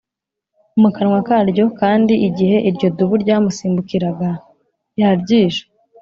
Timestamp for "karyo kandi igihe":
1.27-2.57